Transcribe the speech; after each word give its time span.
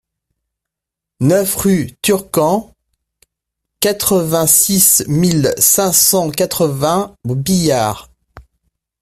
neuf 1.19 1.57
rue 1.57 1.91
Turquand, 2.01 2.73
quatre-vingt-six 3.81 5.03
mille 5.05 5.53
cinq 5.59 5.91
cent 5.93 6.31
quatre-vingts 6.31 7.13
Biard 7.23 8.09